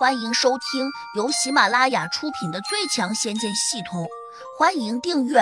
[0.00, 4.04] 欢迎收听由喜马拉雅出品的《最强仙剑系统》，
[4.58, 5.40] 欢迎订阅。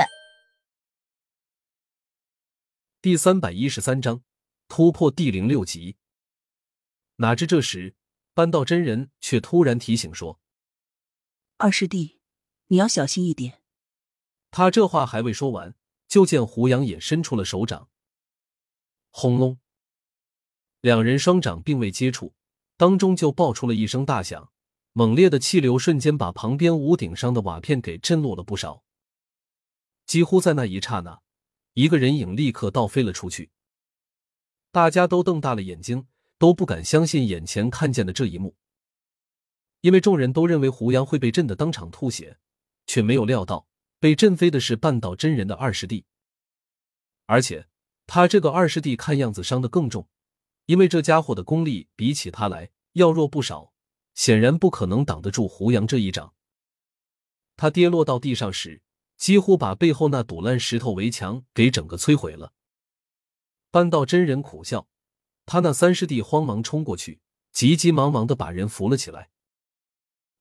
[3.01, 4.23] 第三百一十三章
[4.67, 5.97] 突破第零六级。
[7.19, 7.95] 哪知这时，
[8.35, 10.41] 半道真人却突然提醒说
[11.59, 12.19] ：“二师弟，
[12.67, 13.63] 你要小心一点。”
[14.51, 15.77] 他这话还未说完，
[16.09, 17.89] 就见胡杨也伸出了手掌。
[19.11, 19.61] 轰隆！
[20.81, 22.35] 两人双掌并未接触。
[22.79, 24.53] 当中就爆出了一声大响，
[24.93, 28.85] 猛烈的气流瞬间把旁边屋顶上的瓦片给震落了不少。
[30.07, 31.21] 几乎在那一刹那，
[31.75, 33.51] 一个人影立刻倒飞了出去。
[34.71, 36.07] 大家都瞪大了眼睛，
[36.39, 38.55] 都不敢相信眼前看见的这一幕，
[39.81, 42.39] 因为众人都认为胡杨会被震得当场吐血，
[42.87, 43.67] 却没有料到
[43.99, 46.05] 被震飞的是半岛真人的二师弟，
[47.27, 47.67] 而且
[48.07, 50.09] 他这个二师弟看样子伤得更重。
[50.69, 53.73] 因为这家伙的功力比起他来要弱不少，
[54.15, 56.35] 显然不可能挡得住胡杨这一掌。
[57.57, 58.83] 他跌落到地上时，
[59.17, 62.53] 几乎把背后那堵烂石头围墙给整个摧毁了。
[63.71, 64.87] 半道真人苦笑，
[65.47, 69.31] 他那三师弟慌忙冲过去，急急忙忙的把人扶了起来。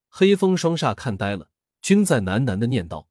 [0.10, 1.50] 黑风双煞看呆了，
[1.82, 3.08] 均在喃喃的念道：“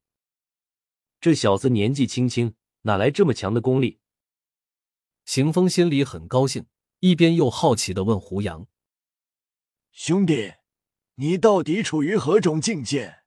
[1.19, 3.99] 这小子年纪轻轻，哪来这么强的功力？”
[5.25, 6.67] 邢风心里很高兴。
[6.99, 8.67] 一边又好奇的问胡杨
[9.91, 10.55] ：“兄弟，
[11.15, 13.23] 你到底处于何种境界？”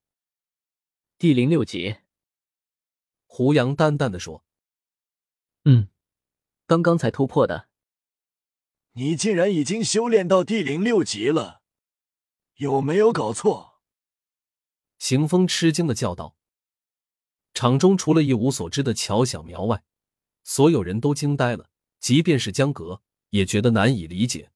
[1.19, 1.99] 第零六级。
[3.27, 4.45] 胡杨淡淡的说
[5.65, 5.89] ：“嗯，
[6.67, 7.69] 刚刚才突破的。”
[8.95, 11.63] 你竟然已经修炼到第零六级了，
[12.57, 13.81] 有没有搞错？”
[14.99, 16.37] 邢风吃惊的叫道。
[17.55, 19.85] 场中除了一无所知的乔小苗外，
[20.43, 23.03] 所有人都惊呆了，即便是江阁。
[23.31, 24.51] 也觉得难以理解，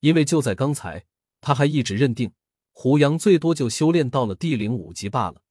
[0.00, 1.06] 因为就在刚才，
[1.40, 2.32] 他还一直认定
[2.72, 5.42] 胡杨最多就修炼到了地灵五级罢了。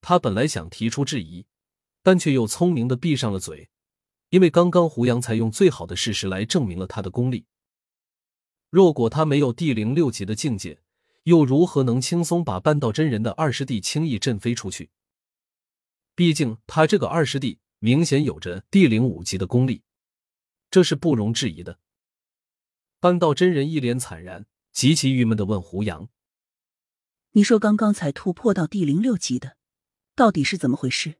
[0.00, 1.46] 他本来想提出质疑，
[2.02, 3.70] 但却又聪明的闭上了嘴，
[4.30, 7.46] 因为刚刚胡杨才用最好的事实来证明了他的功力。
[8.68, 10.82] 若果他没有地灵六级的境界，
[11.24, 14.90] 又如何能轻松把半道真人的二师弟轻易震飞出去？
[16.14, 19.82] 毕竟他这个二师弟明显有着地灵五级的功力。
[20.72, 21.78] 这是不容置疑的。
[22.98, 26.08] 半道真人一脸惨然，极其郁闷的问胡杨
[27.32, 29.58] ：“你说刚刚才突破到第零六级的，
[30.14, 31.16] 到底是怎么回事？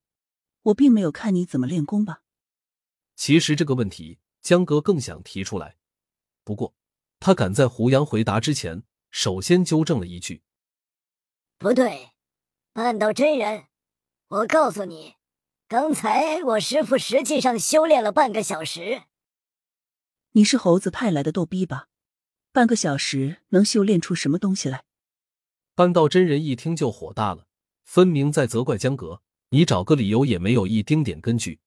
[0.63, 2.23] 我并没有看你怎么练功吧？”
[3.15, 5.77] 其实这个问题，江哥更想提出来，
[6.45, 6.75] 不过
[7.21, 10.43] 他赶在胡杨回答之前，首先纠正了一句
[11.59, 12.13] ：“不对，
[12.73, 13.67] 半道真人，
[14.29, 15.17] 我告诉你，
[15.69, 19.03] 刚才我师傅实际上修炼了半个小时。”
[20.35, 21.89] 你是猴子派来的逗逼吧？
[22.53, 24.85] 半个小时能修炼出什么东西来？
[25.75, 27.47] 半道真人一听就火大了，
[27.85, 31.61] 分明在责怪江阁，你找个理由也没有一丁点根据。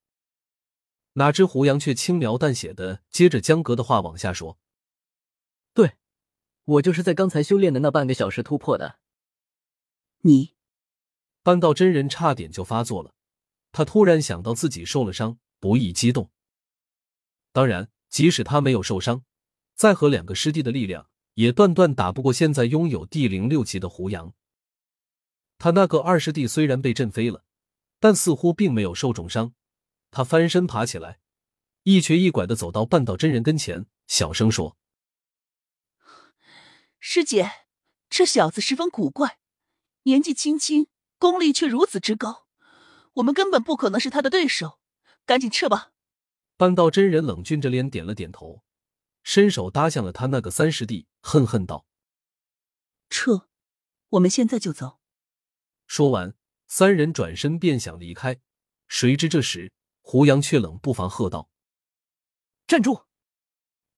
[1.14, 4.58] 哪知胡杨却轻描淡写的接着江阁的话往下说
[5.75, 5.98] ：“对，
[6.64, 8.98] 我就是在刚才修炼的那半个小时突破的。”
[10.22, 10.56] 你，
[11.44, 13.14] 半道真人差点就发作了，
[13.72, 16.31] 他突然想到自己受了伤，不易激动。
[17.52, 17.92] 当然。
[18.16, 19.26] 即使他没有受伤，
[19.76, 24.34] 再和两个师弟的力量，也断断打不过现在拥有第零六级的胡杨。
[25.58, 27.44] 他那个二师弟虽然被震飞了，
[28.00, 29.54] 但似乎并没有受重伤。
[30.12, 31.20] 他翻身爬起来，
[31.84, 34.78] 一瘸一拐的走到半道真人跟前，小声说
[36.98, 37.52] ：“师姐，
[38.09, 39.40] 这小子十分古怪，
[40.04, 40.88] 年纪轻轻，
[41.18, 42.48] 功力却如此之高，
[43.16, 44.80] 我们根本不可能是他的对手，
[45.25, 45.92] 赶紧撤吧。”
[46.58, 48.64] 半道真人冷峻着脸点了点头，
[49.24, 51.86] 伸手搭向了他那个三师弟，恨恨道
[53.10, 53.50] ：“撤，
[54.10, 55.00] 我们现在就走。”
[55.86, 56.34] 说完，
[56.68, 58.40] 三人转身便想离开，
[58.88, 61.50] 谁知这时胡杨却冷不防喝道
[62.66, 63.06] ：“站住！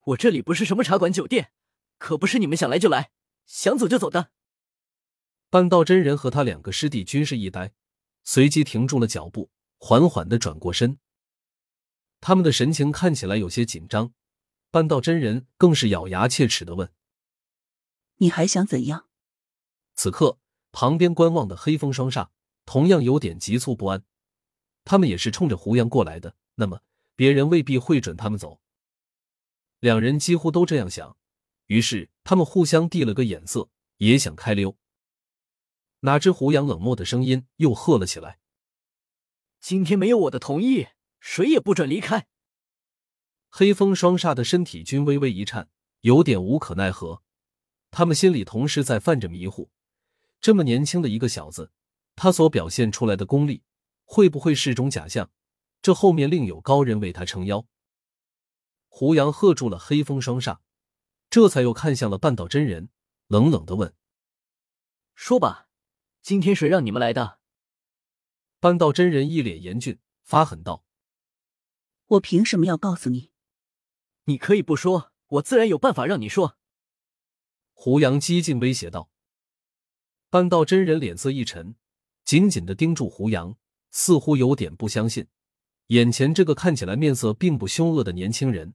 [0.00, 1.52] 我这里不是什么茶馆酒店，
[1.98, 3.12] 可不是你们想来就来，
[3.46, 4.32] 想走就走的。”
[5.48, 7.72] 半道真人和他两个师弟均是一呆，
[8.24, 10.98] 随即停住了脚步，缓缓的转过身。
[12.20, 14.12] 他们的神情看起来有些紧张，
[14.70, 16.92] 半道真人更是咬牙切齿的问
[18.18, 19.08] ：“你还想怎样？”
[19.94, 20.38] 此刻，
[20.72, 22.28] 旁边观望的黑风双煞
[22.66, 24.04] 同样有点急促不安。
[24.84, 26.82] 他们也是冲着胡杨过来的，那么
[27.14, 28.60] 别人未必会准他们走。
[29.80, 31.16] 两人几乎都这样想，
[31.66, 33.68] 于是他们互相递了个眼色，
[33.98, 34.76] 也想开溜。
[36.00, 38.38] 哪知胡杨冷漠的声音又喝了起来
[39.60, 40.88] ：“今天没有我的同意。”
[41.20, 42.26] 谁也不准离开！
[43.48, 45.68] 黑风双煞的身体均微微一颤，
[46.00, 47.22] 有点无可奈何。
[47.90, 49.70] 他们心里同时在犯着迷糊：
[50.40, 51.72] 这么年轻的一个小子，
[52.14, 53.62] 他所表现出来的功力，
[54.04, 55.30] 会不会是种假象？
[55.80, 57.66] 这后面另有高人为他撑腰。
[58.88, 60.58] 胡杨喝住了黑风双煞，
[61.30, 62.90] 这才又看向了半道真人，
[63.28, 63.94] 冷冷的问
[65.14, 65.68] ：“说吧，
[66.20, 67.38] 今天谁让你们来的？”
[68.60, 70.84] 半道真人一脸严峻，发狠道
[72.08, 73.30] ：“我凭什么要告诉你？
[74.24, 76.56] 你可以不说，我自然有办法让你说。”
[77.74, 79.10] 胡杨激进威胁道。
[80.30, 81.76] 半道真人脸色一沉，
[82.24, 83.56] 紧紧的盯住胡杨，
[83.90, 85.26] 似乎有点不相信。
[85.88, 88.74] 眼前这个看起来面色并不凶恶的年轻人，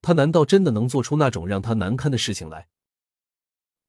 [0.00, 2.68] 他难道真的能做出那种让他难堪的事情来？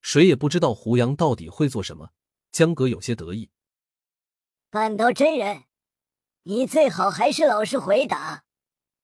[0.02, 2.12] 谁也不知道胡杨到底会做什么。
[2.52, 3.50] 江格有些得意。
[4.70, 5.64] 半道真人，
[6.44, 8.44] 你最好还是老实回答。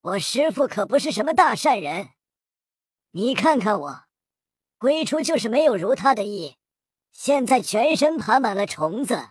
[0.06, 2.10] 我师傅可不是什么大善人，
[3.14, 4.04] 你看看我，
[4.78, 6.58] 归初就是没有如他的意，
[7.12, 9.30] 现在全身爬满了虫子，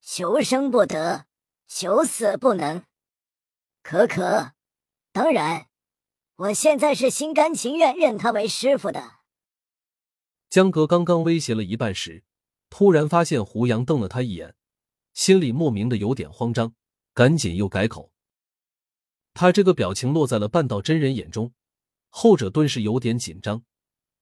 [0.00, 1.26] 求生不得，
[1.66, 2.84] 求死不能。
[3.82, 4.52] 可可，
[5.10, 5.66] 当然，
[6.36, 9.14] 我现在是心甘情愿认他为师傅的。
[10.48, 12.22] 江阁刚刚威胁了一半时，
[12.70, 14.54] 突然发现胡杨瞪了他一眼，
[15.14, 16.74] 心里莫名的有点慌张，
[17.12, 18.11] 赶紧又改口。
[19.34, 21.54] 他这个表情落在了半道真人眼中，
[22.08, 23.64] 后者顿时有点紧张。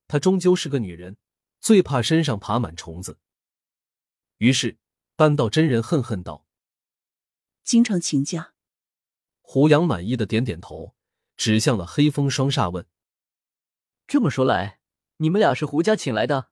[0.07, 1.17] 她终究是个女人，
[1.61, 3.19] 最怕身上爬满虫子。
[4.39, 4.79] 于是
[5.15, 6.47] 半道真人恨恨道
[7.63, 8.55] ：“经常请假。”
[9.41, 10.95] 胡杨满意的点点头，
[11.37, 12.87] 指向了黑风双煞问
[14.09, 14.81] ：“这么说来，
[15.19, 16.51] 你们俩是胡家请来的？”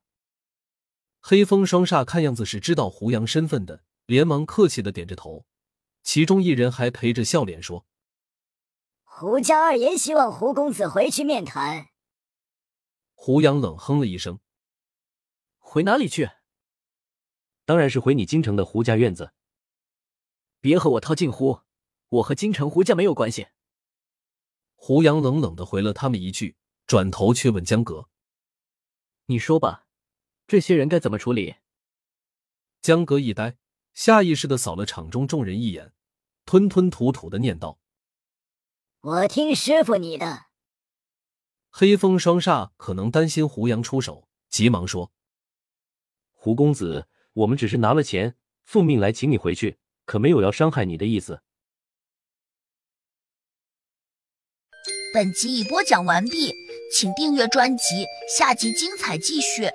[1.19, 5.45] 黑风双煞看样子是知道胡杨身份的，连忙客气的点着头。
[6.01, 7.85] 其中一人还陪着笑脸说
[9.19, 11.89] ：“胡家二爷希望胡公子回去面谈。”
[13.15, 14.39] 胡杨冷哼了一声
[15.59, 16.29] ：“回哪里去？
[17.65, 19.33] 当然是回你京城的胡家院子。
[20.61, 21.63] 别和我套近乎。”
[22.09, 23.49] 我和京城胡家没有关系。
[24.73, 26.55] 胡杨冷冷的回了他们一句，
[26.87, 28.09] 转头却问江阁
[29.27, 29.85] ：“你说吧，
[30.47, 31.57] 这些人该怎么处理？”
[32.81, 33.57] 江阁一呆，
[33.93, 35.93] 下意识的扫了场中众人一眼，
[36.45, 37.79] 吞吞吐吐的念道
[39.01, 40.47] ：“我听师傅你的。”
[41.71, 45.11] 黑风双煞可能担心胡杨出手，急忙说
[46.33, 48.35] ：“胡公子，我们只是拿了钱，
[48.65, 51.41] 奉命来请你回去，可没有要伤害你的意思。”
[55.13, 56.53] 本集已播讲完毕，
[56.93, 58.05] 请订阅专辑，
[58.37, 59.71] 下集精彩继续。